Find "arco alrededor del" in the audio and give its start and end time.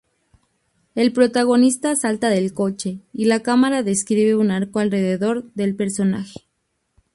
4.49-5.75